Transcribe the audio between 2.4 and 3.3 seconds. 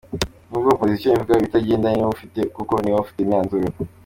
kuko niwe ufata